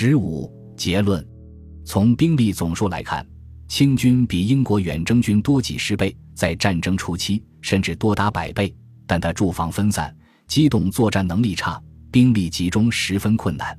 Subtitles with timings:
[0.00, 1.26] 十五结论：
[1.84, 3.26] 从兵力总数来看，
[3.66, 8.72] 清军比英国远征军多几十倍，在战争初期甚至多达百倍。
[9.08, 10.16] 但他驻防分散，
[10.46, 11.82] 机动作战能力差，
[12.12, 13.76] 兵力集中十分困难。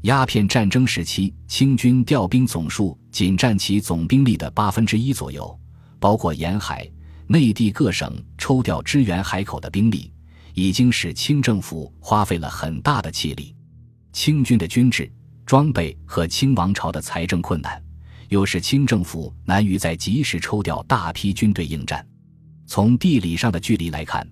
[0.00, 5.56] 鸦片战争时期，清军调兵总数仅占其总兵力的八分之一左右，
[6.00, 6.90] 包括沿海、
[7.28, 10.12] 内地各省抽调支援海口的兵力，
[10.54, 13.54] 已经使清政府花费了很大的气力。
[14.12, 15.08] 清军的军制。
[15.52, 17.78] 装备和清王朝的财政困难，
[18.30, 22.02] 又使清政府难于在及时抽调大批军队应战。
[22.64, 24.26] 从地理上的距离来看，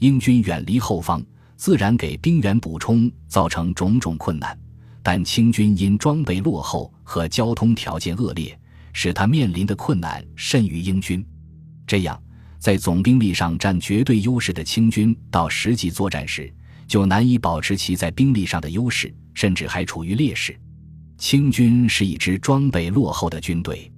[0.00, 1.24] 英军远离后方，
[1.54, 4.58] 自然给兵员补充造成种种困难。
[5.00, 8.58] 但清军因装备落后和交通条件恶劣，
[8.92, 11.24] 使他面临的困难甚于英军。
[11.86, 12.20] 这样，
[12.58, 16.52] 在总兵力上占绝对优势的清军，到实际作战时，
[16.88, 19.14] 就难以保持其在兵力上的优势。
[19.36, 20.56] 甚至还处于劣势。
[21.24, 23.90] 清军是一支装备落后的军队，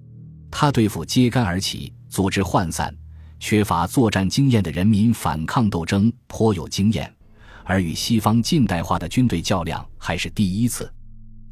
[0.48, 2.94] 他对付揭竿而起、组织涣散、
[3.40, 7.12] 缺乏作战经验的人民反抗斗争颇有经验，
[7.64, 10.88] 而与西方近代化的军队较量还是第一次。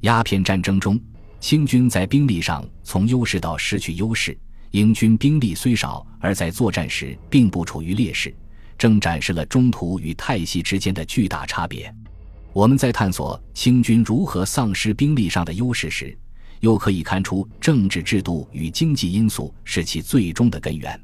[0.02, 0.96] 鸦片战争中，
[1.40, 4.38] 清军在兵力上从优势到失去优势，
[4.70, 8.32] 英军兵力虽少，而在作战时并不处于劣势，
[8.78, 11.92] 正展示了中途与泰西之间的巨大差别。
[12.54, 16.16] 我们在探索清军如何丧失兵力上的优势时，
[16.60, 20.98] 又可以看出政治制度与经济因素是其最终的根源。